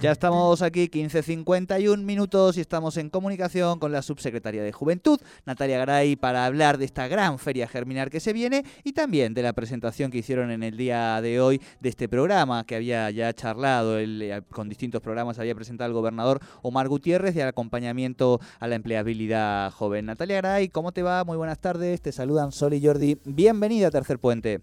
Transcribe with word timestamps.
Ya 0.00 0.12
estamos 0.12 0.62
aquí, 0.62 0.88
15.51 0.88 1.98
minutos, 1.98 2.56
y 2.56 2.62
estamos 2.62 2.96
en 2.96 3.10
comunicación 3.10 3.78
con 3.78 3.92
la 3.92 4.00
subsecretaria 4.00 4.62
de 4.62 4.72
Juventud, 4.72 5.20
Natalia 5.44 5.76
Garay, 5.76 6.16
para 6.16 6.46
hablar 6.46 6.78
de 6.78 6.86
esta 6.86 7.06
gran 7.06 7.38
feria 7.38 7.68
germinar 7.68 8.08
que 8.08 8.18
se 8.18 8.32
viene 8.32 8.64
y 8.82 8.94
también 8.94 9.34
de 9.34 9.42
la 9.42 9.52
presentación 9.52 10.10
que 10.10 10.16
hicieron 10.16 10.50
en 10.52 10.62
el 10.62 10.78
día 10.78 11.20
de 11.20 11.38
hoy 11.38 11.60
de 11.80 11.90
este 11.90 12.08
programa 12.08 12.64
que 12.64 12.76
había 12.76 13.10
ya 13.10 13.34
charlado 13.34 13.98
eh, 14.00 14.40
con 14.50 14.70
distintos 14.70 15.02
programas, 15.02 15.38
había 15.38 15.54
presentado 15.54 15.88
el 15.88 15.94
gobernador 15.94 16.40
Omar 16.62 16.88
Gutiérrez 16.88 17.34
de 17.34 17.42
acompañamiento 17.42 18.40
a 18.58 18.68
la 18.68 18.76
empleabilidad 18.76 19.70
joven. 19.70 20.06
Natalia 20.06 20.36
Garay, 20.36 20.70
¿cómo 20.70 20.92
te 20.92 21.02
va? 21.02 21.24
Muy 21.24 21.36
buenas 21.36 21.58
tardes, 21.58 22.00
te 22.00 22.10
saludan 22.10 22.52
Sol 22.52 22.72
y 22.72 22.82
Jordi. 22.82 23.18
Bienvenida 23.26 23.88
a 23.88 23.90
Tercer 23.90 24.18
Puente. 24.18 24.62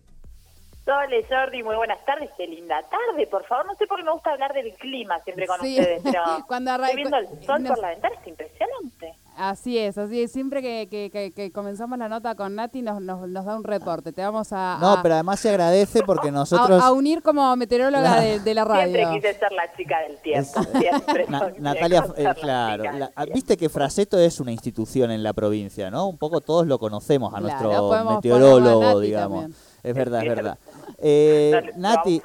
Sole, 0.87 1.25
Jordi, 1.29 1.63
muy 1.63 1.75
buenas 1.75 2.03
tardes. 2.05 2.29
Qué 2.37 2.47
linda 2.47 2.81
tarde, 2.83 3.27
por 3.27 3.45
favor. 3.45 3.65
No 3.65 3.75
sé 3.75 3.85
por 3.87 3.97
qué 3.97 4.05
me 4.05 4.11
gusta 4.13 4.31
hablar 4.31 4.53
del 4.53 4.73
clima 4.75 5.19
siempre 5.25 5.45
con 5.45 5.59
ustedes, 5.59 6.01
pero 6.01 6.23
Cuando 6.47 6.71
estoy 6.71 6.95
viendo 6.95 7.17
el 7.17 7.27
sol 7.43 7.61
por 7.67 7.77
la 7.79 7.89
ventana, 7.89 8.15
es 8.21 8.27
impresionante. 8.27 8.96
Así 9.37 9.77
es, 9.77 9.97
así 9.99 10.23
es. 10.23 10.31
Siempre 10.31 10.63
que, 10.63 10.87
que, 10.89 11.31
que, 11.31 11.51
comenzamos 11.51 11.99
la 11.99 12.09
nota 12.09 12.33
con 12.33 12.55
Nati 12.55 12.81
nos, 12.81 12.99
nos, 13.01 13.27
nos, 13.29 13.45
da 13.45 13.55
un 13.55 13.63
reporte. 13.63 14.11
Te 14.11 14.23
vamos 14.23 14.51
a... 14.51 14.79
No, 14.81 14.99
pero 15.03 15.13
además 15.13 15.39
se 15.39 15.49
agradece 15.49 16.01
porque 16.01 16.31
nosotros... 16.31 16.81
A, 16.81 16.91
unir 16.91 17.21
como 17.21 17.55
meteoróloga 17.55 18.19
de, 18.43 18.53
la 18.55 18.65
radio. 18.65 18.95
Siempre 18.95 19.15
quise 19.15 19.39
ser 19.39 19.51
la 19.51 19.75
chica 19.75 19.99
del 19.99 20.17
tiempo. 20.17 20.63
Siempre 20.79 21.25
Natalia, 21.59 22.03
eh, 22.17 22.33
claro. 22.41 22.83
Viste 23.31 23.57
que 23.57 23.69
Fraseto 23.69 24.17
es 24.17 24.39
una 24.39 24.51
institución 24.51 25.11
en 25.11 25.21
la 25.21 25.33
provincia, 25.33 25.91
¿no? 25.91 26.07
Un 26.07 26.17
poco 26.17 26.41
todos 26.41 26.65
lo 26.65 26.79
conocemos 26.79 27.31
a 27.35 27.39
nuestro 27.39 28.05
meteorólogo, 28.09 28.99
digamos. 28.99 29.51
Es 29.83 29.93
verdad, 29.93 30.23
es 30.23 30.29
verdad. 30.29 30.57
Eh, 30.97 31.73
Nati, 31.75 32.21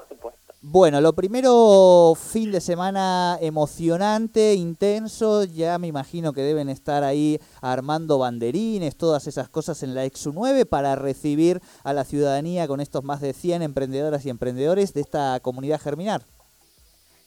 bueno, 0.64 1.00
lo 1.00 1.12
primero, 1.12 2.14
fin 2.14 2.52
de 2.52 2.60
semana 2.60 3.36
emocionante, 3.40 4.54
intenso, 4.54 5.42
ya 5.42 5.76
me 5.80 5.88
imagino 5.88 6.32
que 6.32 6.40
deben 6.40 6.68
estar 6.68 7.02
ahí 7.02 7.40
armando 7.60 8.20
banderines, 8.20 8.96
todas 8.96 9.26
esas 9.26 9.48
cosas 9.48 9.82
en 9.82 9.96
la 9.96 10.04
Exu 10.04 10.32
9 10.32 10.64
para 10.64 10.94
recibir 10.94 11.60
a 11.82 11.92
la 11.92 12.04
ciudadanía 12.04 12.68
con 12.68 12.80
estos 12.80 13.02
más 13.02 13.20
de 13.20 13.32
100 13.32 13.62
emprendedoras 13.62 14.24
y 14.24 14.30
emprendedores 14.30 14.94
de 14.94 15.00
esta 15.00 15.40
comunidad 15.40 15.80
Germinar. 15.80 16.22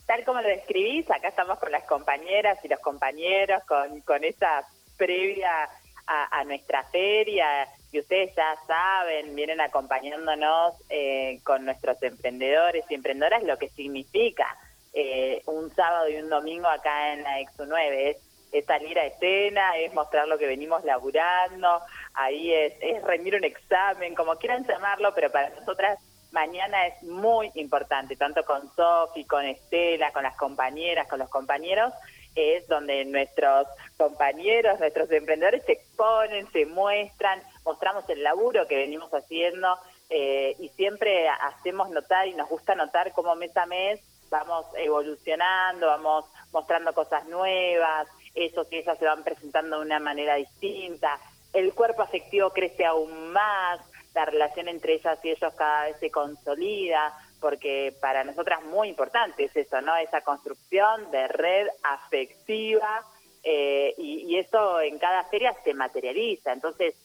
Tal 0.05 0.23
como 0.23 0.39
lo 0.39 0.47
describís, 0.47 1.11
acá 1.11 1.27
estamos 1.27 1.59
con 1.59 1.73
las 1.73 1.83
compañeras 1.83 2.57
y 2.63 2.69
los 2.69 2.79
compañeros, 2.79 3.63
con, 3.67 4.23
esa 4.23 4.65
previa 4.95 5.69
a 6.07 6.43
nuestra 6.45 6.85
feria 6.85 7.67
y 7.95 7.99
ustedes 7.99 8.35
ya 8.35 8.57
saben, 8.67 9.33
vienen 9.35 9.61
acompañándonos 9.61 10.73
eh, 10.89 11.39
con 11.45 11.63
nuestros 11.63 12.03
emprendedores 12.03 12.83
y 12.89 12.93
emprendedoras 12.93 13.41
lo 13.43 13.57
que 13.57 13.69
significa 13.69 14.45
eh, 14.93 15.41
un 15.45 15.73
sábado 15.73 16.09
y 16.09 16.17
un 16.17 16.29
domingo 16.29 16.67
acá 16.67 17.13
en 17.13 17.23
la 17.23 17.39
Exo 17.39 17.65
9. 17.65 18.09
Es, 18.51 18.65
salir 18.65 18.97
a 18.97 19.05
escena, 19.05 19.77
es 19.77 19.93
mostrar 19.93 20.29
lo 20.29 20.37
que 20.37 20.47
venimos 20.47 20.83
laburando, 20.85 21.81
ahí 22.13 22.53
es, 22.53 22.73
es 22.79 23.03
rendir 23.03 23.35
un 23.35 23.43
examen, 23.43 24.15
como 24.15 24.37
quieran 24.37 24.65
llamarlo, 24.65 25.13
pero 25.13 25.29
para 25.29 25.49
nosotras 25.49 25.99
mañana 26.31 26.87
es 26.87 27.03
muy 27.03 27.51
importante, 27.55 28.15
tanto 28.15 28.43
con 28.45 28.73
Sofi, 28.73 29.25
con 29.25 29.43
Estela, 29.45 30.11
con 30.11 30.23
las 30.23 30.37
compañeras, 30.37 31.07
con 31.09 31.19
los 31.19 31.29
compañeros, 31.29 31.93
es 32.35 32.67
donde 32.67 33.03
nuestros 33.05 33.67
compañeros, 33.97 34.79
nuestros 34.79 35.11
emprendedores 35.11 35.63
se 35.65 35.73
exponen, 35.73 36.49
se 36.51 36.65
muestran, 36.65 37.41
mostramos 37.65 38.07
el 38.09 38.23
laburo 38.23 38.67
que 38.67 38.77
venimos 38.77 39.11
haciendo 39.11 39.77
eh, 40.09 40.55
y 40.59 40.69
siempre 40.69 41.27
hacemos 41.27 41.89
notar 41.89 42.27
y 42.27 42.33
nos 42.33 42.47
gusta 42.47 42.75
notar 42.75 43.11
cómo 43.11 43.35
mes 43.35 43.55
a 43.57 43.65
mes 43.65 43.99
vamos 44.29 44.65
evolucionando, 44.77 45.87
vamos 45.87 46.25
mostrando 46.51 46.93
cosas 46.93 47.25
nuevas, 47.27 48.07
esos 48.33 48.71
y 48.71 48.77
esas 48.77 48.97
se 48.97 49.05
van 49.05 49.23
presentando 49.23 49.79
de 49.79 49.85
una 49.85 49.99
manera 49.99 50.35
distinta, 50.35 51.19
el 51.55 51.73
cuerpo 51.73 52.01
afectivo 52.01 52.49
crece 52.49 52.85
aún 52.85 53.31
más, 53.31 53.79
la 54.13 54.25
relación 54.25 54.67
entre 54.67 54.95
ellas 54.95 55.17
y 55.23 55.29
ellos 55.29 55.53
cada 55.55 55.85
vez 55.85 55.97
se 55.99 56.11
consolida, 56.11 57.13
porque 57.39 57.93
para 58.01 58.23
nosotras 58.23 58.63
muy 58.63 58.89
importante 58.89 59.45
es 59.45 59.55
eso, 59.55 59.79
¿no? 59.81 59.95
Esa 59.95 60.21
construcción 60.21 61.11
de 61.11 61.27
red 61.27 61.67
afectiva 61.83 63.05
eh, 63.43 63.93
y, 63.97 64.37
eso 64.37 64.81
en 64.81 64.97
cada 64.99 65.23
feria 65.25 65.55
se 65.63 65.73
materializa. 65.73 66.51
Entonces, 66.51 66.95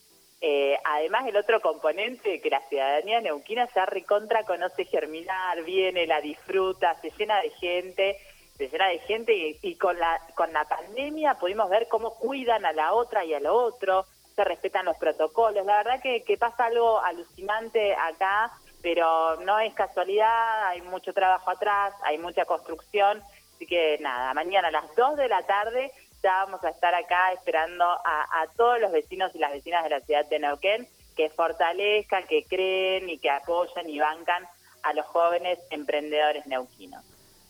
eh, 0.43 0.79
además 0.85 1.27
el 1.27 1.37
otro 1.37 1.61
componente 1.61 2.41
que 2.41 2.49
la 2.49 2.67
ciudadanía 2.69 3.21
neuquina 3.21 3.69
ya 3.75 3.85
recontra 3.85 4.45
conoce 4.45 4.87
germinar, 4.87 5.63
viene, 5.65 6.07
la 6.07 6.21
disfruta, 6.23 6.99
se 7.03 7.11
llena 7.11 7.43
de 7.43 7.51
gente, 7.51 8.17
se 8.57 8.69
llena 8.69 8.89
de 8.89 9.01
gente 9.01 9.59
y, 9.61 9.75
con 9.77 9.99
la 9.99 10.19
con 10.35 10.51
la 10.53 10.65
pandemia 10.65 11.35
pudimos 11.35 11.69
ver 11.69 11.89
cómo 11.89 12.15
cuidan 12.15 12.65
a 12.65 12.73
la 12.73 12.95
otra 12.95 13.23
y 13.25 13.35
al 13.35 13.47
otro, 13.47 14.07
se 14.35 14.43
respetan 14.45 14.87
los 14.87 14.97
protocolos. 14.97 15.67
La 15.67 15.77
verdad 15.77 16.01
que, 16.01 16.23
que 16.25 16.39
pasa 16.39 16.67
algo 16.67 17.03
alucinante 17.03 17.95
acá, 17.95 18.51
pero 18.81 19.37
no 19.43 19.59
es 19.59 19.75
casualidad, 19.75 20.69
hay 20.69 20.81
mucho 20.83 21.13
trabajo 21.13 21.51
atrás, 21.51 21.93
hay 22.03 22.17
mucha 22.17 22.47
construcción, 22.47 23.23
así 23.55 23.67
que 23.67 23.99
nada, 24.01 24.33
mañana 24.33 24.69
a 24.69 24.71
las 24.71 24.97
2 24.97 25.19
de 25.19 25.29
la 25.29 25.43
tarde 25.43 25.93
ya 26.23 26.45
vamos 26.45 26.63
a 26.65 26.71
estar 26.71 26.95
acá 26.95 27.33
esperando 27.33 27.85
a, 27.85 28.47
todos 28.57 28.81
los 28.81 28.93
vecinos 28.93 29.35
y 29.35 29.39
las 29.39 29.53
vecinas 29.53 29.85
de 29.85 29.91
la 29.91 30.01
ciudad 30.01 30.29
de 30.29 30.39
Neuquén 30.39 30.89
que 31.17 31.31
fortalezcan, 31.31 32.27
que 32.27 32.45
creen 32.45 33.11
y 33.11 33.19
que 33.19 33.31
apoyan 33.31 33.89
y 33.89 33.99
bancan 33.99 34.45
a 34.83 34.93
los 34.95 35.07
jóvenes 35.07 35.59
emprendedores 35.71 36.47
neuquinos. 36.47 37.05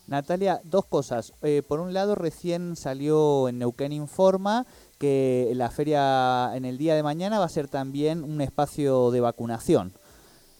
Natalia, 0.07 0.59
dos 0.63 0.85
cosas. 0.85 1.33
Eh, 1.41 1.61
por 1.65 1.79
un 1.79 1.93
lado, 1.93 2.15
recién 2.15 2.75
salió 2.75 3.47
en 3.47 3.59
Neuquén 3.59 3.93
Informa 3.93 4.65
que 4.99 5.51
la 5.55 5.69
feria 5.69 6.51
en 6.53 6.65
el 6.65 6.77
día 6.77 6.95
de 6.95 7.03
mañana 7.03 7.39
va 7.39 7.45
a 7.45 7.49
ser 7.49 7.69
también 7.69 8.23
un 8.23 8.41
espacio 8.41 9.11
de 9.11 9.21
vacunación. 9.21 9.93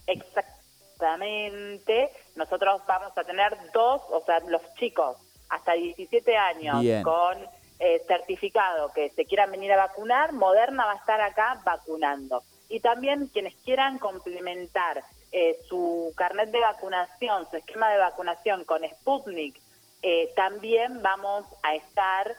Exactamente. 0.06 2.10
Nosotros 2.34 2.80
vamos 2.86 3.12
a 3.16 3.24
tener 3.24 3.54
dos, 3.74 4.00
o 4.10 4.22
sea, 4.24 4.40
los 4.48 4.62
chicos 4.78 5.18
hasta 5.50 5.74
17 5.74 6.34
años 6.34 7.04
con 7.04 7.36
eh, 7.84 8.00
certificado 8.06 8.92
que 8.92 9.10
se 9.10 9.24
quieran 9.24 9.50
venir 9.50 9.72
a 9.72 9.76
vacunar, 9.76 10.32
Moderna 10.32 10.86
va 10.86 10.92
a 10.92 10.98
estar 10.98 11.20
acá 11.20 11.60
vacunando. 11.64 12.44
Y 12.68 12.78
también 12.78 13.26
quienes 13.26 13.56
quieran 13.64 13.98
complementar 13.98 15.02
eh, 15.32 15.58
su 15.68 16.12
carnet 16.16 16.52
de 16.52 16.60
vacunación, 16.60 17.50
su 17.50 17.56
esquema 17.56 17.90
de 17.90 17.98
vacunación 17.98 18.62
con 18.66 18.88
Sputnik, 18.88 19.60
eh, 20.00 20.32
también 20.36 21.02
vamos 21.02 21.44
a 21.64 21.74
estar 21.74 22.36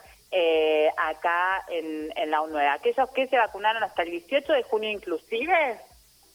acá 0.96 1.62
en, 1.68 2.10
en 2.16 2.30
la 2.30 2.40
UNUE. 2.40 2.66
Aquellos 2.66 3.10
que 3.10 3.28
se 3.28 3.36
vacunaron 3.36 3.84
hasta 3.84 4.02
el 4.02 4.12
18 4.12 4.50
de 4.50 4.62
junio 4.62 4.90
inclusive, 4.90 5.78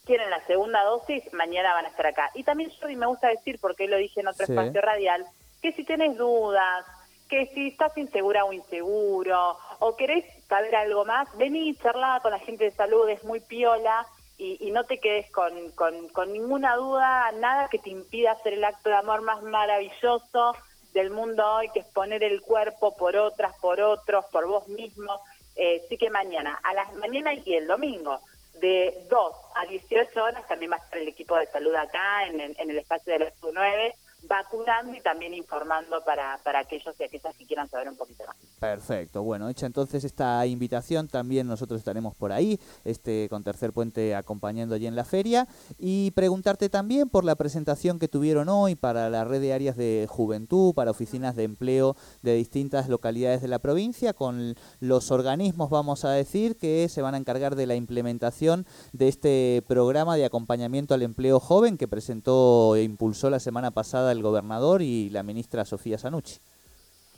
quieren 0.05 0.29
la 0.29 0.45
segunda 0.45 0.83
dosis, 0.83 1.23
mañana 1.33 1.73
van 1.73 1.85
a 1.85 1.89
estar 1.89 2.05
acá. 2.05 2.29
Y 2.35 2.43
también, 2.43 2.71
Jordi, 2.79 2.95
me 2.95 3.07
gusta 3.07 3.27
decir, 3.29 3.57
porque 3.59 3.87
lo 3.87 3.97
dije 3.97 4.21
en 4.21 4.27
otro 4.27 4.45
espacio 4.45 4.81
radial, 4.81 5.25
que 5.63 5.71
si 5.73 5.83
tienes 5.83 6.15
dudas, 6.15 6.85
que 7.29 7.45
si 7.53 7.67
estás 7.67 7.95
insegura 7.97 8.43
o 8.43 8.51
inseguro 8.51 9.57
o 9.79 9.95
querés 9.95 10.25
saber 10.47 10.75
algo 10.75 11.05
más, 11.05 11.29
vení 11.37 11.75
charla 11.75 12.19
con 12.21 12.31
la 12.31 12.39
gente 12.39 12.65
de 12.65 12.71
salud, 12.71 13.07
es 13.07 13.23
muy 13.23 13.39
piola 13.39 14.05
y, 14.37 14.71
no 14.71 14.85
te 14.85 14.99
quedes 14.99 15.29
con, 15.31 15.71
con, 15.71 16.31
ninguna 16.31 16.75
duda, 16.77 17.29
nada 17.33 17.67
que 17.67 17.77
te 17.77 17.89
impida 17.89 18.31
hacer 18.31 18.53
el 18.53 18.63
acto 18.63 18.89
de 18.89 18.95
amor 18.95 19.21
más 19.21 19.43
maravilloso 19.43 20.55
del 20.93 21.11
mundo 21.11 21.45
hoy, 21.45 21.69
que 21.73 21.81
es 21.81 21.87
poner 21.87 22.23
el 22.23 22.41
cuerpo 22.41 22.95
por 22.95 23.17
otras, 23.17 23.53
por 23.59 23.81
otros, 23.81 24.25
por 24.31 24.47
vos 24.47 24.65
mismo. 24.69 25.19
Eh, 25.57 25.85
sí 25.89 25.97
que 25.97 26.09
mañana, 26.09 26.57
a 26.63 26.73
las 26.73 26.93
mañana 26.95 27.33
y 27.33 27.53
el 27.53 27.67
domingo, 27.67 28.21
de 28.61 29.05
2 29.09 29.35
a 29.55 29.65
18 29.65 30.23
horas, 30.23 30.47
también 30.47 30.71
va 30.71 30.77
a 30.77 30.79
estar 30.79 30.99
el 30.99 31.09
equipo 31.09 31.35
de 31.35 31.45
salud 31.47 31.75
acá 31.75 32.25
en, 32.25 32.39
en 32.39 32.69
el 32.69 32.77
espacio 32.77 33.11
de 33.11 33.19
las 33.19 33.33
9 33.41 33.93
vacunando 34.27 34.95
y 34.95 35.01
también 35.01 35.33
informando 35.33 36.03
para, 36.03 36.39
para 36.43 36.59
aquellos 36.59 36.95
y 36.99 37.03
aquellas 37.03 37.35
que 37.35 37.45
quieran 37.45 37.69
saber 37.69 37.89
un 37.89 37.95
poquito 37.95 38.23
más. 38.27 38.35
Perfecto, 38.59 39.23
bueno, 39.23 39.49
hecha 39.49 39.65
entonces 39.65 40.03
esta 40.03 40.45
invitación, 40.45 41.07
también 41.07 41.47
nosotros 41.47 41.79
estaremos 41.79 42.15
por 42.15 42.31
ahí, 42.31 42.59
este 42.83 43.27
con 43.29 43.43
Tercer 43.43 43.73
Puente 43.73 44.15
acompañando 44.15 44.75
allí 44.75 44.87
en 44.87 44.95
la 44.95 45.05
feria, 45.05 45.47
y 45.77 46.11
preguntarte 46.11 46.69
también 46.69 47.09
por 47.09 47.23
la 47.23 47.35
presentación 47.35 47.99
que 47.99 48.07
tuvieron 48.07 48.49
hoy 48.49 48.75
para 48.75 49.09
la 49.09 49.23
red 49.23 49.41
de 49.41 49.53
áreas 49.53 49.77
de 49.77 50.07
juventud, 50.09 50.73
para 50.73 50.91
oficinas 50.91 51.35
de 51.35 51.43
empleo 51.43 51.95
de 52.21 52.35
distintas 52.35 52.89
localidades 52.89 53.41
de 53.41 53.47
la 53.47 53.59
provincia, 53.59 54.13
con 54.13 54.55
los 54.79 55.11
organismos, 55.11 55.69
vamos 55.69 56.05
a 56.05 56.11
decir, 56.11 56.57
que 56.57 56.87
se 56.89 57.01
van 57.01 57.15
a 57.15 57.17
encargar 57.17 57.55
de 57.55 57.65
la 57.65 57.75
implementación 57.75 58.65
de 58.93 59.07
este 59.07 59.63
programa 59.67 60.15
de 60.15 60.25
acompañamiento 60.25 60.93
al 60.93 61.03
empleo 61.03 61.39
joven 61.39 61.77
que 61.77 61.87
presentó 61.87 62.75
e 62.75 62.83
impulsó 62.83 63.29
la 63.29 63.39
semana 63.39 63.71
pasada 63.71 64.08
el 64.11 64.21
gobernador 64.21 64.81
y 64.81 65.09
la 65.09 65.23
ministra 65.23 65.65
Sofía 65.65 65.97
Sanucci. 65.97 66.39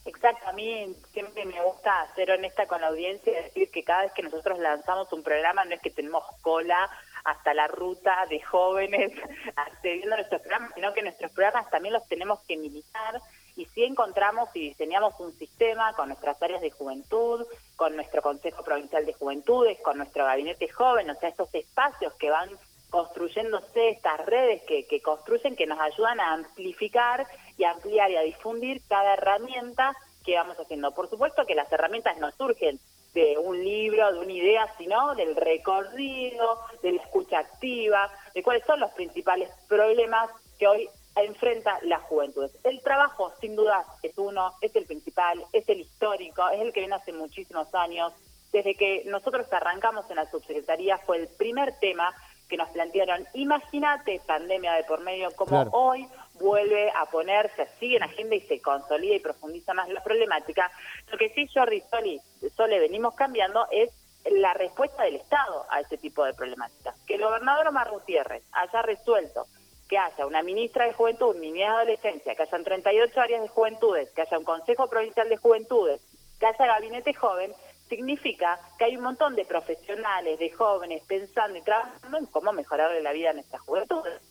Exacto, 0.04 0.48
a 0.48 0.54
mí 0.54 0.96
siempre 1.12 1.46
me 1.46 1.62
gusta 1.64 2.08
ser 2.16 2.32
honesta 2.32 2.66
con 2.66 2.82
la 2.82 2.88
audiencia 2.88 3.32
y 3.32 3.44
decir 3.44 3.70
que 3.70 3.84
cada 3.84 4.02
vez 4.04 4.14
que 4.14 4.24
nosotros 4.24 4.58
lanzamos 4.58 5.14
un 5.14 5.22
programa 5.22 5.64
no 5.64 5.76
es 5.76 5.82
que 5.82 5.92
tenemos 5.92 6.24
cola 6.42 6.90
hasta 7.24 7.54
la 7.54 7.68
ruta 7.68 8.26
de 8.28 8.42
jóvenes 8.42 9.12
accediendo 9.56 10.14
a 10.16 10.18
nuestros 10.18 10.42
programas, 10.42 10.72
sino 10.74 10.94
que 10.94 11.04
nuestros 11.04 11.32
programas 11.32 11.70
también 11.70 11.94
los 11.94 12.08
tenemos 12.08 12.40
que 12.48 12.58
militar 12.58 13.22
y 13.56 13.66
sí 13.66 13.84
encontramos 13.84 14.50
y 14.56 14.70
diseñamos 14.70 15.20
un 15.20 15.34
sistema 15.34 15.94
con 15.94 16.08
nuestras 16.08 16.42
áreas 16.42 16.62
de 16.62 16.72
juventud, 16.72 17.46
con 17.76 17.96
nuestro 17.96 18.24
Consejo 18.24 18.64
Provincial 18.64 19.06
de 19.06 19.14
Juventudes, 19.14 19.80
con 19.82 19.98
nuestro 19.98 20.26
gabinete 20.26 20.68
joven, 20.70 21.10
o 21.10 21.16
sea, 21.16 21.30
estos 21.30 21.54
espacios 21.54 22.14
que 22.14 22.32
van 22.32 22.50
construyéndose, 22.92 23.90
estas 23.90 24.24
redes 24.28 24.62
que, 24.68 24.86
que 24.86 25.02
construyen, 25.02 25.56
que 25.56 25.66
nos 25.66 25.80
ayudan 25.80 26.20
a 26.20 26.34
amplificar 26.34 27.26
y 27.58 27.64
ampliar 27.64 28.12
y 28.12 28.18
a 28.18 28.22
difundir 28.22 28.82
cada 28.88 29.16
herramienta 29.16 29.96
que 30.24 30.36
vamos 30.36 30.58
haciendo. 30.60 30.94
Por 30.94 31.10
supuesto 31.10 31.46
que 31.48 31.56
las 31.56 31.72
herramientas 31.72 32.18
no 32.20 32.32
surgen 32.32 32.80
de 33.14 33.38
un 33.38 33.64
libro, 33.64 34.12
de 34.14 34.20
una 34.20 34.32
idea, 34.32 34.74
sino 34.78 35.16
del 35.16 35.36
recorrido, 35.36 36.60
de 36.82 36.94
la 36.94 37.02
escucha 37.02 37.40
activa, 37.40 38.10
de 38.34 38.44
cuáles 38.44 38.64
son 38.66 38.80
los 38.80 38.92
principales 38.92 39.50
problemas 39.68 40.30
que 40.60 40.68
hoy 40.68 40.90
enfrenta 41.16 41.80
la 41.84 42.00
juventud. 42.00 42.50
El 42.64 42.82
trabajo, 42.82 43.34
sin 43.42 43.56
duda, 43.56 43.86
es 44.02 44.18
uno, 44.18 44.54
es 44.62 44.76
el 44.76 44.86
principal, 44.86 45.44
es 45.52 45.68
el 45.68 45.82
histórico, 45.82 46.48
es 46.50 46.62
el 46.62 46.72
que 46.72 46.82
viene 46.82 46.96
hace 46.96 47.12
muchísimos 47.12 47.74
años. 47.74 48.14
Desde 48.54 48.76
que 48.76 49.04
nosotros 49.06 49.52
arrancamos 49.52 50.10
en 50.10 50.18
la 50.18 50.30
subsecretaría 50.30 50.98
fue 51.00 51.18
el 51.18 51.28
primer 51.28 51.78
tema 51.80 52.14
que 52.52 52.58
nos 52.58 52.70
plantearon. 52.70 53.26
Imagínate, 53.34 54.20
pandemia 54.28 54.74
de 54.74 54.84
por 54.84 55.00
medio, 55.00 55.32
como 55.38 55.62
hoy 55.72 56.06
vuelve 56.34 56.92
a 56.92 57.06
ponerse, 57.06 57.68
sigue 57.80 57.96
en 57.96 58.04
agenda 58.04 58.36
y 58.36 58.42
se 58.42 58.62
consolida 58.62 59.16
y 59.16 59.20
profundiza 59.20 59.74
más 59.74 59.88
la 59.88 60.04
problemática. 60.04 60.70
Lo 61.10 61.18
que 61.18 61.30
sí, 61.30 61.48
Jordi 61.48 61.82
Soli, 61.90 62.20
Sole 62.58 62.80
venimos 62.80 63.16
cambiando 63.16 63.66
es 63.72 63.90
la 64.30 64.54
respuesta 64.54 65.04
del 65.04 65.16
Estado 65.16 65.66
a 65.70 65.80
ese 65.80 65.98
tipo 65.98 66.26
de 66.26 66.34
problemáticas. 66.34 66.94
Que 67.08 67.16
el 67.16 67.24
gobernador 67.24 67.70
Omar 67.70 67.90
Gutiérrez 67.90 68.44
haya 68.52 68.82
resuelto 68.82 69.46
que 69.88 69.98
haya 69.98 70.26
una 70.26 70.44
ministra 70.44 70.86
de 70.86 70.94
Juventud, 70.94 71.36
niñez 71.36 71.60
y 71.60 71.64
adolescencia, 71.64 72.36
que 72.36 72.44
hayan 72.44 72.64
38 72.64 73.22
áreas 73.22 73.42
de 73.42 73.48
juventudes, 73.48 74.10
que 74.12 74.22
haya 74.22 74.38
un 74.38 74.46
Consejo 74.46 74.88
Provincial 74.88 75.28
de 75.28 75.38
Juventudes, 75.38 76.02
que 76.40 76.46
haya 76.46 76.66
gabinete 76.66 77.14
joven, 77.14 77.52
significa 77.92 78.58
que 78.78 78.86
hay 78.86 78.96
un 78.96 79.04
montón 79.04 79.36
de 79.36 79.44
profesionales, 79.44 80.40
de 80.40 80.50
jóvenes, 80.50 81.04
pensando 81.06 81.58
y 81.58 81.62
trabajando 81.62 82.18
en 82.18 82.26
cómo 82.28 82.54
mejorarle 82.54 83.02
la 83.02 83.12
vida 83.12 83.32
a 83.32 83.34
nuestras 83.34 83.62
juventudes. 83.62 84.22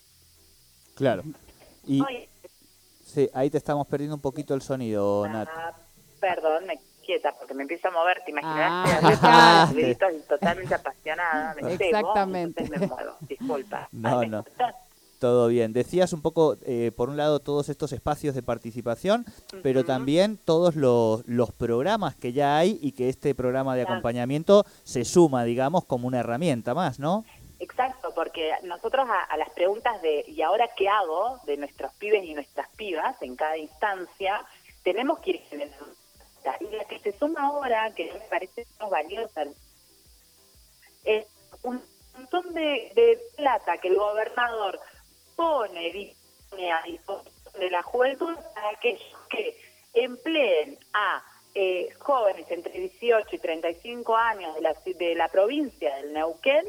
Claro. 0.95 1.23
Y, 1.87 2.03
sí, 3.05 3.29
ahí 3.35 3.51
te 3.51 3.59
estamos 3.59 3.87
perdiendo 3.87 4.17
un 4.17 4.23
poquito 4.23 4.55
el 4.55 4.63
sonido, 4.63 5.29
Nat. 5.29 5.49
Ah, 5.53 5.75
perdón, 6.21 6.67
me 6.67 6.81
quieta 7.05 7.33
porque 7.39 7.53
me 7.53 7.63
empiezo 7.63 7.89
a 7.89 7.91
mover, 7.91 8.23
te 8.25 8.31
imaginas, 8.31 8.89
ah, 9.23 9.71
totalmente 10.29 10.75
apasionada, 10.75 11.55
me 11.61 11.75
Exactamente. 11.75 12.65
me 12.69 12.79
muevo, 12.79 13.17
disculpa. 13.21 13.89
No, 13.93 14.25
no. 14.25 14.45
Todo 15.21 15.49
bien. 15.49 15.75
Decías 15.75 16.15
un 16.15 16.23
poco, 16.23 16.57
eh, 16.65 16.93
por 16.97 17.11
un 17.11 17.19
lado, 17.19 17.41
todos 17.41 17.69
estos 17.69 17.93
espacios 17.93 18.35
de 18.35 18.43
participación, 18.43 19.27
pero 19.63 19.85
también 19.85 20.39
todos 20.39 20.77
los, 20.77 21.29
los, 21.29 21.53
programas 21.53 22.17
que 22.17 22.33
ya 22.33 22.57
hay 22.57 22.79
y 22.81 22.93
que 22.93 23.11
este 23.11 23.35
programa 23.35 23.77
de 23.77 23.83
acompañamiento 23.83 24.65
se 24.83 25.05
suma, 25.05 25.45
digamos, 25.45 25.85
como 25.85 26.09
una 26.09 26.21
herramienta 26.21 26.73
más, 26.73 26.99
¿no? 26.99 27.27
Exacto, 27.59 28.15
porque 28.15 28.51
nosotros 28.63 29.07
a, 29.29 29.37
las 29.37 29.51
preguntas 29.51 30.01
de 30.01 30.25
¿y 30.27 30.41
ahora 30.41 30.71
qué 30.75 30.89
hago? 30.89 31.39
de 31.45 31.59
nuestros 31.59 31.93
pibes 31.97 32.25
y 32.25 32.33
nuestras 32.33 32.71
pibas 32.71 33.21
en 33.21 33.37
cada 33.37 33.59
instancia, 33.59 34.43
tenemos 34.83 35.19
que 35.19 35.33
ir 35.33 35.41
generando. 35.51 35.87
Y 36.61 36.75
la 36.75 36.85
que 36.87 36.99
se 36.99 37.13
suma 37.13 37.43
ahora, 37.43 37.93
que 37.95 38.11
me 38.11 38.21
parece 38.31 38.67
más 38.81 38.89
valiosa, 38.89 39.43
es 41.05 41.27
un 41.63 41.83
montón 42.15 42.55
de, 42.55 42.91
de 42.95 43.19
plata 43.37 43.77
que 43.77 43.89
el 43.89 43.97
gobernador 43.97 44.81
pone, 45.41 45.91
dispone 45.91 46.71
a 46.71 46.83
disposición 46.83 47.55
de 47.59 47.71
la 47.71 47.83
juventud 47.83 48.37
para 48.55 48.69
aquellos 48.69 49.03
que 49.31 49.57
empleen 49.95 50.79
a 50.93 51.25
eh, 51.55 51.89
jóvenes 51.99 52.45
entre 52.51 52.73
18 52.79 53.37
y 53.37 53.39
35 53.39 54.17
años 54.17 54.55
de 54.55 54.61
la, 54.61 54.75
de 54.85 55.15
la 55.15 55.29
provincia 55.29 55.97
del 55.97 56.13
Neuquén, 56.13 56.67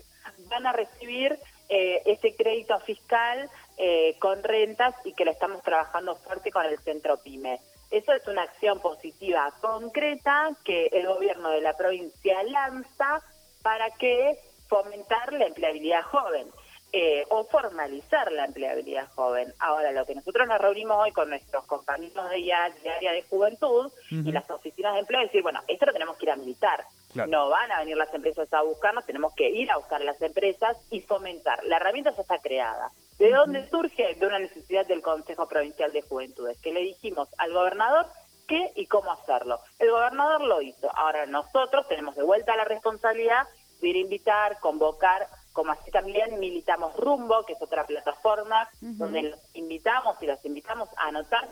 van 0.49 0.65
a 0.65 0.71
recibir 0.71 1.37
eh, 1.67 2.01
ese 2.05 2.33
crédito 2.33 2.79
fiscal 2.79 3.49
eh, 3.77 4.15
con 4.19 4.41
rentas 4.41 4.95
y 5.03 5.13
que 5.15 5.25
lo 5.25 5.31
estamos 5.31 5.61
trabajando 5.63 6.15
fuerte 6.15 6.49
con 6.49 6.65
el 6.65 6.79
Centro 6.79 7.17
PYME. 7.17 7.59
Eso 7.91 8.13
es 8.13 8.25
una 8.25 8.43
acción 8.43 8.79
positiva 8.79 9.53
concreta 9.59 10.49
que 10.63 10.85
el 10.93 11.07
gobierno 11.07 11.49
de 11.49 11.59
la 11.59 11.75
provincia 11.75 12.41
lanza 12.43 13.21
para 13.61 13.89
que 13.91 14.39
fomentar 14.69 15.33
la 15.33 15.47
empleabilidad 15.47 16.03
joven. 16.03 16.47
Eh, 16.93 17.23
o 17.29 17.45
formalizar 17.45 18.29
la 18.33 18.43
empleabilidad 18.43 19.07
joven. 19.15 19.53
Ahora, 19.59 19.93
lo 19.93 20.05
que 20.05 20.13
nosotros 20.13 20.45
nos 20.45 20.59
reunimos 20.59 20.97
hoy 20.97 21.13
con 21.13 21.29
nuestros 21.29 21.63
compañeros 21.65 22.29
de, 22.29 22.51
área 22.51 23.13
de 23.13 23.23
juventud 23.29 23.89
y 24.09 24.29
las 24.29 24.49
oficinas 24.51 24.95
de 24.95 24.99
empleo 24.99 25.21
es 25.21 25.27
decir, 25.27 25.41
bueno, 25.41 25.61
esto 25.69 25.85
lo 25.85 25.93
tenemos 25.93 26.17
que 26.17 26.25
ir 26.25 26.31
a 26.31 26.35
militar. 26.35 26.83
No 27.29 27.47
van 27.47 27.71
a 27.71 27.79
venir 27.79 27.95
las 27.95 28.13
empresas 28.13 28.51
a 28.51 28.63
buscarnos, 28.63 29.05
tenemos 29.05 29.33
que 29.35 29.49
ir 29.49 29.71
a 29.71 29.77
buscar 29.77 30.01
las 30.01 30.21
empresas 30.21 30.75
y 30.89 30.99
fomentar. 30.99 31.63
La 31.63 31.77
herramienta 31.77 32.13
ya 32.13 32.23
está 32.23 32.39
creada. 32.39 32.91
¿De 33.17 33.31
dónde 33.31 33.69
surge? 33.69 34.15
De 34.15 34.27
una 34.27 34.39
necesidad 34.39 34.85
del 34.85 35.01
Consejo 35.01 35.47
Provincial 35.47 35.93
de 35.93 36.01
Juventudes, 36.01 36.59
que 36.59 36.73
le 36.73 36.81
dijimos 36.81 37.29
al 37.37 37.53
gobernador 37.53 38.07
qué 38.49 38.73
y 38.75 38.87
cómo 38.87 39.13
hacerlo. 39.13 39.61
El 39.79 39.91
gobernador 39.91 40.41
lo 40.41 40.61
hizo. 40.61 40.89
Ahora 40.93 41.25
nosotros 41.25 41.87
tenemos 41.87 42.17
de 42.17 42.23
vuelta 42.23 42.57
la 42.57 42.65
responsabilidad 42.65 43.47
de 43.79 43.87
ir 43.87 43.95
a 43.95 43.99
invitar, 43.99 44.59
convocar 44.59 45.27
como 45.53 45.71
así 45.71 45.91
también 45.91 46.39
militamos 46.39 46.95
Rumbo, 46.95 47.45
que 47.45 47.53
es 47.53 47.61
otra 47.61 47.85
plataforma 47.85 48.69
donde 48.79 49.23
los 49.23 49.39
invitamos 49.53 50.21
y 50.21 50.27
los 50.27 50.43
invitamos 50.45 50.89
a 50.97 51.07
anotar, 51.07 51.49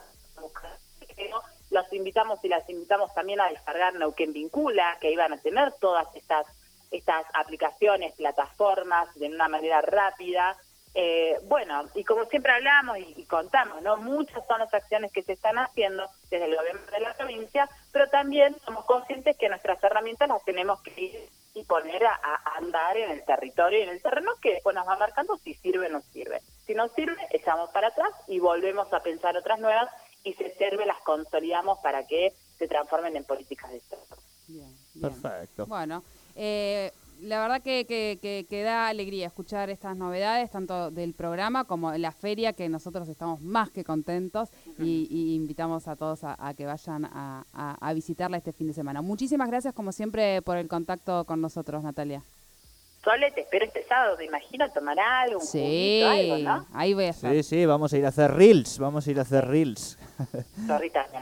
los 1.70 1.94
invitamos 1.94 2.44
y 2.44 2.48
las 2.48 2.70
invitamos 2.70 3.14
también 3.14 3.42
a 3.42 3.50
descargar 3.50 3.94
Neuquén 3.96 4.34
Vincula, 4.34 4.98
que 5.00 5.12
iban 5.12 5.34
a 5.34 5.38
tener 5.38 5.74
todas 5.74 6.08
estas 6.16 6.48
estas 6.92 7.26
aplicaciones, 7.34 8.14
plataformas 8.16 9.14
de 9.16 9.28
una 9.28 9.48
manera 9.48 9.82
rápida. 9.82 10.58
Eh, 10.96 11.38
bueno, 11.44 11.84
y 11.94 12.04
como 12.04 12.26
siempre 12.26 12.52
hablamos 12.52 12.98
y, 12.98 13.26
contamos, 13.26 13.82
¿no? 13.84 13.98
Muchas 13.98 14.46
son 14.48 14.60
las 14.60 14.74
acciones 14.74 15.12
que 15.12 15.22
se 15.22 15.34
están 15.34 15.58
haciendo 15.60 16.10
desde 16.32 16.46
el 16.46 16.56
gobierno 16.56 16.82
de 16.92 17.00
la 17.00 17.14
provincia, 17.14 17.70
pero 17.92 18.10
también 18.10 18.56
somos 18.66 18.86
conscientes 18.86 19.38
que 19.38 19.50
nuestras 19.50 19.84
herramientas 19.84 20.30
las 20.30 20.44
tenemos 20.44 20.82
que 20.82 21.00
ir 21.00 21.30
y 21.54 21.64
poner 21.64 22.06
a, 22.06 22.20
andar 22.58 22.98
en 22.98 23.12
el 23.12 23.24
territorio 23.26 23.80
y 23.80 23.84
en 23.84 23.90
el 23.90 24.02
terreno 24.02 24.32
que 24.42 24.54
después 24.54 24.76
nos 24.76 24.88
va 24.88 24.98
marcando 24.98 25.38
si 25.38 25.54
sirve 25.56 25.88
o 25.88 25.90
no 25.90 26.02
sirve. 26.02 26.42
Si 26.66 26.74
no 26.74 26.88
sirve, 26.90 27.18
echamos 27.32 27.70
para 27.72 27.88
atrás 27.88 28.12
y 28.28 28.40
volvemos 28.40 28.92
a 28.94 29.02
pensar 29.02 29.36
otras 29.36 29.60
nuevas 29.60 29.90
y 30.24 30.34
si 30.34 30.50
sirve 30.52 30.86
las 30.86 31.00
consolidamos 31.02 31.80
para 31.80 32.06
que 32.06 32.34
se 32.58 32.68
transformen 32.68 33.16
en 33.16 33.24
políticas 33.24 33.72
de 33.72 33.78
Estado. 33.78 34.04
Bien, 34.48 34.76
Perfecto. 35.02 35.66
Bueno, 35.66 36.04
eh, 36.36 36.92
la 37.22 37.42
verdad 37.42 37.62
que, 37.62 37.86
que, 37.86 38.64
da 38.64 38.88
alegría 38.88 39.28
escuchar 39.28 39.70
estas 39.70 39.96
novedades, 39.96 40.50
tanto 40.50 40.92
del 40.92 41.14
programa 41.14 41.66
como 41.66 41.92
de 41.92 42.00
la 42.00 42.12
feria, 42.12 42.54
que 42.54 42.70
nosotros 42.70 43.08
estamos 43.10 43.42
más 43.42 43.70
que 43.72 43.84
contentos 43.84 44.50
y, 44.78 45.36
invitamos 45.36 45.88
a 45.88 45.96
todos 45.96 46.22
a, 46.24 46.54
que 46.56 46.66
vayan 46.66 47.06
a, 47.06 47.92
visitarla 47.94 48.38
este 48.38 48.54
fin 48.54 48.68
de 48.68 48.74
semana. 48.74 49.02
Muchísimas 49.02 49.50
gracias, 49.50 49.74
como 49.74 49.92
siempre, 49.92 50.42
por 50.42 50.58
el 50.58 50.68
contacto 50.68 51.26
con 51.26 51.42
nosotros, 51.42 51.84
Natalia. 51.84 52.24
Sole, 53.04 53.32
te 53.32 53.42
espero 53.42 53.66
este 53.66 53.84
sábado, 53.84 54.18
me 54.18 54.26
imagino, 54.26 54.70
tomar 54.72 55.00
algo, 55.00 55.40
un 55.40 55.46
sí, 55.46 56.04
algo, 56.04 56.38
¿no? 56.38 56.68
ahí 56.74 56.94
voy 56.94 57.06
a 57.06 57.10
estar. 57.10 57.32
Sí, 57.32 57.44
sí, 57.44 57.66
vamos 57.66 57.94
a 57.94 57.98
ir 57.98 58.06
a 58.06 58.10
hacer 58.10 58.32
reels, 58.32 58.78
vamos 58.78 59.08
a 59.08 59.12
ir 59.12 59.20
a 59.20 59.22
hacer 59.22 59.48
reels. 59.48 59.98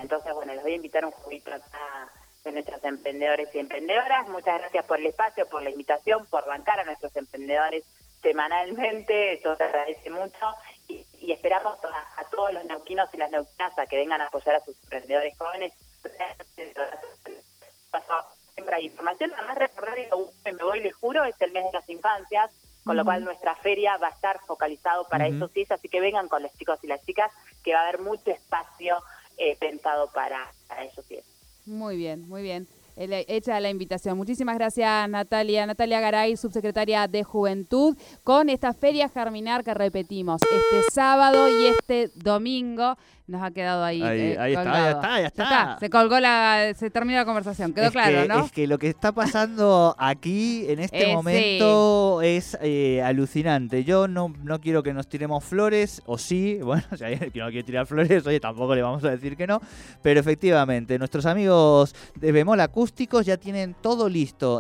entonces, 0.02 0.34
bueno, 0.34 0.56
les 0.56 0.64
voy 0.64 0.72
a 0.72 0.76
invitar 0.76 1.06
un 1.06 1.12
juguito 1.12 1.54
acá 1.54 2.10
de 2.48 2.54
nuestros 2.54 2.84
emprendedores 2.84 3.54
y 3.54 3.60
emprendedoras. 3.60 4.28
Muchas 4.30 4.60
gracias 4.60 4.86
por 4.86 5.00
el 5.00 5.08
espacio, 5.08 5.48
por 5.48 5.62
la 5.62 5.70
invitación, 5.70 6.26
por 6.28 6.46
bancar 6.46 6.80
a 6.80 6.86
nuestros 6.86 7.16
emprendedores 7.16 7.84
semanalmente. 8.22 9.34
Eso 9.34 9.56
te 9.56 9.66
agradece 9.66 10.10
mucho. 10.10 10.54
Y, 10.88 11.32
esperamos 11.32 11.78
a, 11.84 12.24
todos 12.32 12.54
los 12.54 12.64
neuquinos 12.66 13.10
y 13.14 13.18
las 13.18 13.30
neuquinas 13.30 13.78
a 13.78 13.86
que 13.86 13.98
vengan 13.98 14.22
a 14.22 14.28
apoyar 14.28 14.56
a 14.56 14.60
sus 14.62 14.82
emprendedores 14.84 15.38
jóvenes. 15.38 15.74
Siempre 18.54 18.76
hay 18.76 18.86
información. 18.86 19.34
Además, 19.38 19.58
recordar, 19.58 20.00
y 20.00 20.08
me 20.46 20.64
voy, 20.64 20.80
les 20.80 20.96
juro, 20.96 21.26
es 21.26 21.40
el 21.42 21.52
mes 21.52 21.66
de 21.66 21.74
las 21.74 21.90
infancias, 21.90 22.52
con 22.86 22.96
lo 22.96 23.04
cual 23.04 23.26
nuestra 23.26 23.56
feria 23.56 23.98
va 23.98 24.08
a 24.08 24.12
estar 24.12 24.40
focalizado 24.48 25.06
para 25.10 25.28
eso 25.28 25.50
sí, 25.50 25.66
así 25.70 25.90
que 25.90 26.00
vengan 26.00 26.30
con 26.30 26.42
los 26.42 26.54
chicos 26.54 26.80
y 26.84 26.88
las 26.88 27.04
chicas, 27.06 27.30
que 27.62 27.74
va 27.74 27.82
a 27.82 27.84
haber 27.90 28.00
mucho 28.00 28.32
espacio 28.32 29.04
eh, 29.38 29.58
pensado 29.58 30.10
para, 30.14 30.50
para 30.68 30.86
ellos 30.86 31.06
sí. 31.08 31.22
Muy 31.68 31.98
bien, 31.98 32.28
muy 32.28 32.42
bien. 32.42 32.68
Hecha 32.98 33.60
la 33.60 33.70
invitación. 33.70 34.18
Muchísimas 34.18 34.58
gracias, 34.58 35.10
Natalia. 35.10 35.66
Natalia 35.66 36.00
Garay, 36.00 36.36
subsecretaria 36.36 37.08
de 37.08 37.24
Juventud, 37.24 37.96
con 38.24 38.50
esta 38.50 38.74
Feria 38.74 39.10
Germinar 39.10 39.64
que 39.64 39.74
repetimos 39.74 40.42
este 40.42 40.92
sábado 40.92 41.48
y 41.48 41.68
este 41.68 42.10
domingo. 42.16 42.96
Nos 43.28 43.44
ha 43.44 43.52
quedado 43.52 43.84
ahí. 43.84 44.02
Ahí, 44.02 44.20
eh, 44.22 44.38
ahí 44.40 44.54
está, 44.54 44.64
ya 44.74 44.92
está, 44.92 45.20
ya 45.20 45.28
está. 45.28 45.78
Se 45.82 45.90
colgó 45.90 46.18
la. 46.18 46.72
Se 46.78 46.90
terminó 46.90 47.18
la 47.18 47.26
conversación. 47.26 47.74
Quedó 47.74 47.88
es 47.88 47.92
claro, 47.92 48.22
que, 48.22 48.28
¿no? 48.30 48.46
Es 48.46 48.52
que 48.54 48.68
lo 48.68 48.78
que 48.78 48.88
está 48.88 49.12
pasando 49.12 49.94
aquí 50.00 50.66
en 50.70 50.80
este 50.80 51.12
Eh, 51.12 51.14
momento 51.14 52.22
es 52.22 52.58
eh, 52.62 53.02
alucinante. 53.04 53.84
Yo 53.84 54.08
no, 54.08 54.34
no 54.44 54.62
quiero 54.62 54.82
que 54.82 54.94
nos 54.94 55.10
tiremos 55.10 55.44
flores, 55.44 56.02
o 56.06 56.18
sí, 56.18 56.60
bueno, 56.64 56.84
si 56.98 57.04
hay 57.04 57.14
alguien 57.16 57.32
que 57.32 57.40
no 57.40 57.48
quiere 57.48 57.64
tirar 57.64 57.86
flores, 57.86 58.26
oye, 58.26 58.40
tampoco 58.40 58.74
le 58.76 58.82
vamos 58.82 59.04
a 59.04 59.10
decir 59.10 59.36
que 59.36 59.46
no. 59.46 59.60
Pero 60.02 60.22
efectivamente, 60.22 60.98
nuestros 60.98 61.26
amigos 61.26 61.94
de 62.16 62.32
Bemol 62.32 62.62
Ya 63.22 63.38
tienen 63.38 63.76
todo 63.82 64.10
listo. 64.10 64.56